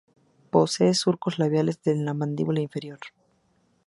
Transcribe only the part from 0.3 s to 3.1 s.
Posee surcos labiales en la mandíbula inferior.